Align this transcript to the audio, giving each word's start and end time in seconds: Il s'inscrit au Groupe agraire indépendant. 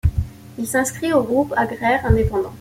Il 0.57 0.65
s'inscrit 0.65 1.13
au 1.13 1.21
Groupe 1.21 1.53
agraire 1.55 2.07
indépendant. 2.07 2.49